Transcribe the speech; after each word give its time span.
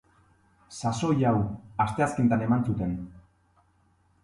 Sasoi 0.77 1.25
hau, 1.31 1.35
asteazkenetan 1.85 2.47
eman 2.49 2.67
zuten. 2.71 2.99